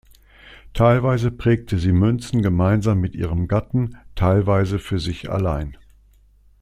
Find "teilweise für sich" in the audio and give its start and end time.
4.15-5.29